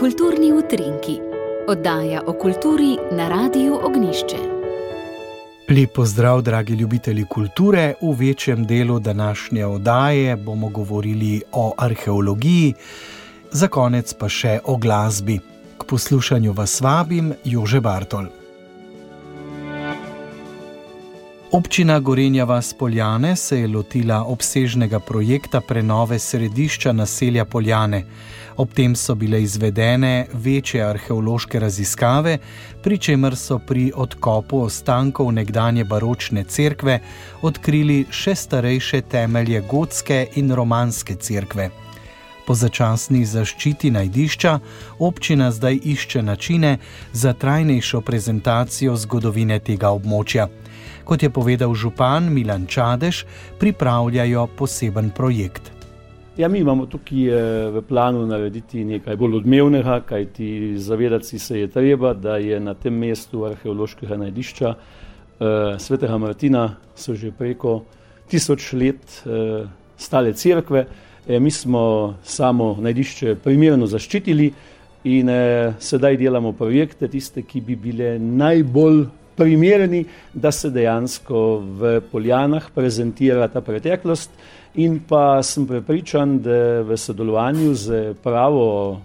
[0.00, 1.18] Kulturni utrinki,
[1.68, 4.38] oddaja o kulturi na Radiu Ognišče.
[5.68, 7.94] Lep pozdrav, dragi ljubitelji kulture.
[8.00, 12.74] V večjem delu današnje oddaje bomo govorili o arheologiji,
[13.52, 15.38] za konec pa še o glasbi.
[15.78, 18.39] K poslušanju vas vabim, Jože Bartol.
[21.52, 28.04] Občina Gorenja Vas Poljane se je lotila obsežnega projekta prenove središča naselja Poljane.
[28.56, 32.38] Ob tem so bile izvedene večje arheološke raziskave,
[32.82, 37.00] pri čemer so pri odkopu ostankov nekdanje baročne cerkve
[37.42, 41.70] odkrili še starejše temelje gotske in romanske cerkve.
[42.46, 44.58] Po začasni zaščiti najdišča
[44.98, 46.78] občina zdaj išče načine
[47.12, 50.48] za trajnejšo prezentacijo zgodovine tega območja.
[51.10, 53.24] Kot je povedal župan Milan Čadež,
[53.58, 55.72] pripravljajo poseben projekt.
[56.38, 61.66] Ja, mi imamo tukaj eh, v planu narediti nekaj bolj odmevnega, kajti zavedati se je
[61.66, 67.82] treba, da je na tem mestu arheološkega najdišča eh, svetega Martina so že preko
[68.30, 69.66] tisoč let eh,
[69.98, 70.86] stale cerkve.
[71.26, 74.52] Eh, mi smo samo najdišče primerno zaščitili
[75.10, 79.08] in eh, sedaj delamo projekte, tiste, ki bi bile najbolj
[79.40, 81.44] primerni, da se dejansko
[81.80, 84.30] v Poljanah prezentira ta preteklost.
[84.78, 89.00] In pa sem prepričan, da v sodelovanju z pravo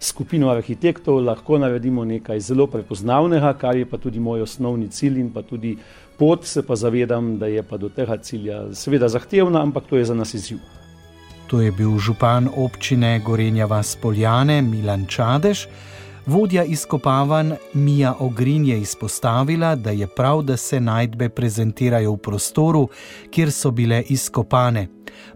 [0.00, 5.30] skupino arhitektov lahko naredimo nekaj zelo prepoznavnega, kar je pa tudi moj osnovni cilj in
[5.32, 5.76] pa tudi
[6.18, 10.04] pot, se pa zavedam, da je pa do tega cilja seveda zahtevna, ampak to je
[10.04, 10.62] za nas izziv.
[11.50, 15.66] To je bil župan občine Gorenja Vas Poljane Milan Čadež.
[16.26, 22.88] Vodja izkopavanj Mija Ogrin je izpostavila, da je prav, da se najdbe prezentirajo v prostoru,
[23.30, 24.86] kjer so bile izkopane.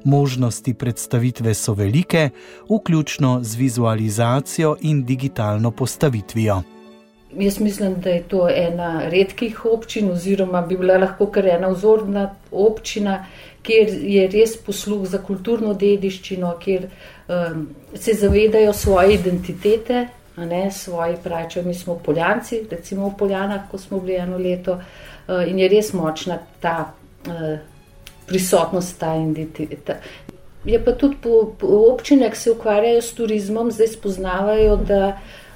[0.05, 2.31] Možnosti predstavitve so velike,
[2.71, 6.63] vključno z vizualizacijo in digitalno postavitvijo.
[7.37, 12.35] Jaz mislim, da je to ena redkih občin, oziroma bi bila lahko kar ena vzorna
[12.51, 13.27] občina,
[13.63, 20.07] kjer je res posluh za kulturno dediščino, kjer um, se zavedajo svoje identitete
[20.47, 25.49] ne, svoji pravijo, mi smo poljanci, recimo v Poljanah, ko smo bili eno leto uh,
[25.49, 26.93] in je res močna ta
[27.27, 27.59] uh,
[28.27, 29.95] prisotnost, ta identiteta.
[30.65, 35.48] Je pa tudi po, po občinah, ki se ukvarjajo s turizmom, zdaj spoznavajo, da uh,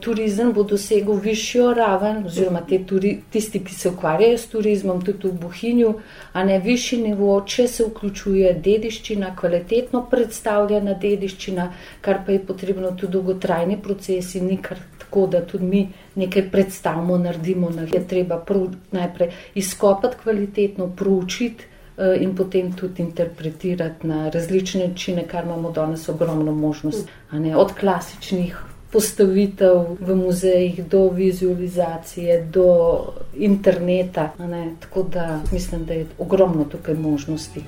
[0.00, 5.40] turizem bo dosegel višjo raven, oziroma turi, tisti, ki se ukvarjajo s turizmom, tudi v
[5.40, 5.94] Bohinju,
[6.32, 12.92] a ne višji nivo, če se vključuje dediščina, kvalitetno predstavljena dediščina, kar pa je potrebno
[12.92, 18.38] tudi dolgotrajni procesi, ni kar tako, da tudi mi nekaj predstavimo, naredimo, da je treba
[18.38, 21.74] prav, najprej izkopati kvalitetno, proučiti.
[21.98, 27.10] Eh, in potem tudi interpretirati na različne načine, kar imamo danes ogromno možnosti.
[27.56, 28.56] Od klasičnih
[28.92, 32.98] postavitev v muzejih, do vizualizacije, do
[33.36, 34.32] interneta.
[34.80, 37.62] Tako da mislim, da je ogromno tukaj možnosti.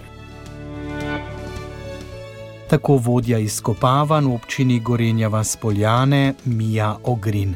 [2.70, 7.54] Tako vodja izkopavanj v občini Gorenja Vaspoljane Mija Ogrin.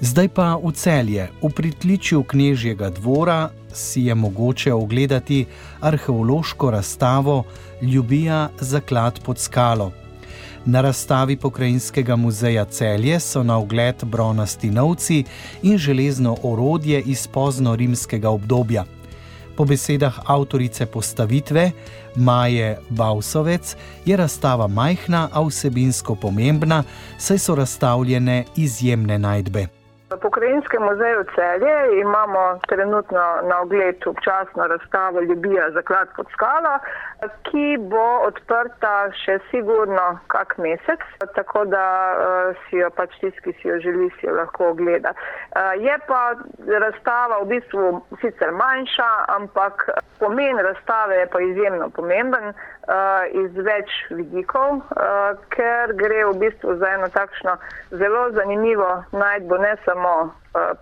[0.00, 5.46] Zdaj pa v celje, v pritličju knežjega dvora, si je mogoče ogledati
[5.80, 7.44] arheološko razstavo
[7.82, 9.92] Ljubija zaklad pod skalo.
[10.64, 15.24] Na razstavi Pokrajinskega muzeja Celje so na ogled bronasti novci
[15.62, 18.84] in železno orodje iz pozno-rimskega obdobja.
[19.56, 21.70] Po besedah avtorice postavitve
[22.16, 23.76] Maje Bausovec
[24.06, 26.84] je razstava majhna, a vsebinsko pomembna,
[27.18, 29.77] saj so razstavljene izjemne najdbe.
[30.10, 36.78] V Pokrajinskem muzeju celje imamo trenutno na ogled občasno razstavo Ljubija za klad pod skalo,
[37.42, 41.04] ki bo odprta še sigurno kak mesec,
[41.34, 45.12] tako da uh, si jo pač tisti, ki si jo želi, si jo lahko ogleda.
[45.12, 46.22] Uh, je pa
[46.84, 52.54] razstava v bistvu sicer manjša, ampak pomen razstave je pa izjemno pomemben uh,
[53.32, 57.56] iz več vidikov, uh, ker gre v bistvu za eno takšno
[57.90, 60.30] zelo zanimivo najdbo ne samo uh,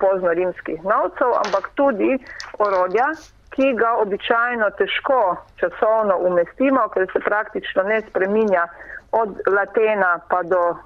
[0.01, 2.19] pozno-rimskih novcev, ampak tudi
[2.59, 3.13] orodja,
[3.57, 8.67] ki ga običajno težko časovno umestimo, ker se praktično ne spreminja
[9.13, 10.77] od latena pa do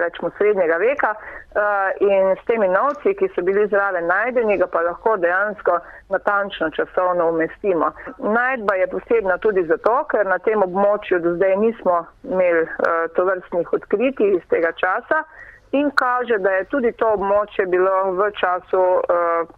[0.00, 1.62] rečemo srednjega veka uh,
[2.00, 5.78] in s temi novci, ki so bili zraven najdeni, ga pa lahko dejansko
[6.10, 7.92] natančno časovno umestimo.
[8.18, 13.72] Najdba je posebna tudi zato, ker na tem območju do zdaj nismo imeli uh, tovrstnih
[13.72, 15.24] odkritij iz tega časa
[15.72, 18.82] in kaže, da je tudi to območje bilo v času,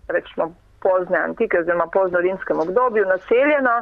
[0.08, 0.52] rečemo,
[0.88, 3.76] pozne antike, oziroma pozno rimskem obdobju naseljeno.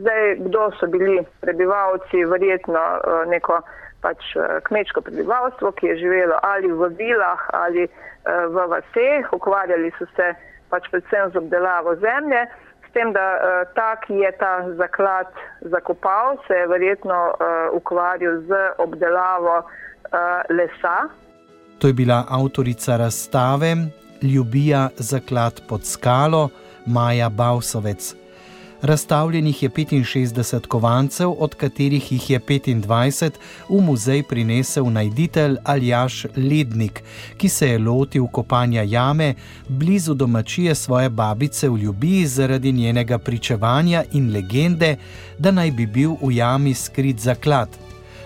[0.00, 2.82] Zdaj, kdo so bili prebivalci, verjetno
[3.30, 3.60] neko
[4.04, 4.34] pač
[4.68, 7.86] kmečko prebivalstvo, ki je živelo ali v vilah ali
[8.26, 10.34] v vaseh, ukvarjali so se
[10.70, 12.44] pač predvsem z obdelavo zemlje.
[12.84, 15.32] S tem, da ta, ki je ta zaklad
[15.72, 17.34] zakopal, se je verjetno
[17.72, 19.62] ukvarjal z obdelavo
[20.50, 20.96] lesa.
[21.80, 23.74] To je bila avtorica razstave
[24.24, 26.48] Ljubija zaklad pod skalo
[26.86, 28.14] Maja Bausovec.
[28.82, 33.30] Razstavljenih je 65 kovancev, od katerih jih je 25
[33.68, 37.02] v muzej prinesel najditelj Aljaš Lednik,
[37.36, 39.34] ki se je lotil kopanja jame
[39.68, 44.96] blizu domačije svoje babice v Ljubiji zaradi njenega pričevanja in legende,
[45.38, 47.68] da naj bi bil v jami skrit zaklad.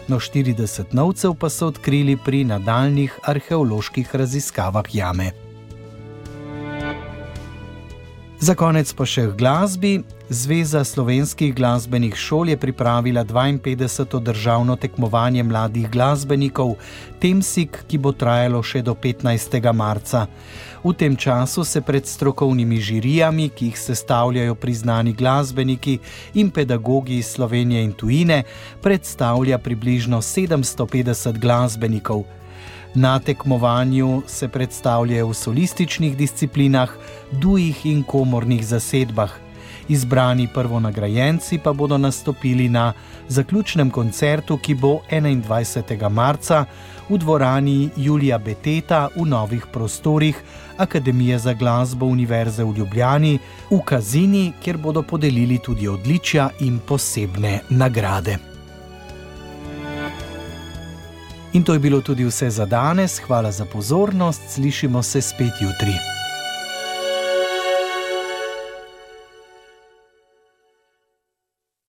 [0.08, 5.47] No, 40 novcev pa so odkrili pri nadaljnih arheoloških raziskavah jame.
[8.38, 9.92] Za konec pa še v glasbi.
[10.30, 14.20] Zveza slovenskih glasbenih šol je pripravila 52.
[14.22, 16.76] državno tekmovanje mladih glasbenikov,
[17.18, 19.58] Temsik, ki bo trajalo še do 15.
[19.74, 20.28] marca.
[20.86, 25.98] V tem času se pred strokovnimi žirijami, ki jih sestavljajo priznani glasbeniki
[26.38, 28.44] in pedagogi iz Slovenije in tujine,
[28.78, 32.22] predstavlja približno 750 glasbenikov.
[32.94, 36.90] Na tekmovanju se predstavljajo v solističnih disciplinah,
[37.32, 39.30] dujih in komornih zasedbah.
[39.88, 42.92] Izbrani prvonagrajenci pa bodo nastopili na
[43.28, 46.10] zaključnem koncertu, ki bo 21.
[46.10, 46.64] marca
[47.08, 50.42] v dvorani Julija Beteta v novih prostorih
[50.76, 53.38] Akademije za glasbo Univerze v Ljubljani
[53.70, 58.47] v Kazini, kjer bodo podelili tudi odličja in posebne nagrade.
[61.58, 63.18] In to je bilo tudi vse za danes.
[63.18, 66.17] Hvala za pozornost, slišimo se spet jutri.